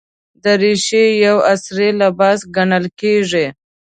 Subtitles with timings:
[0.43, 3.45] دریشي یو عصري لباس ګڼل کېږي.